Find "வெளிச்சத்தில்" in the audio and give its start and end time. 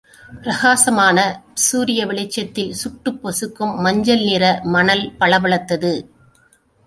2.05-2.71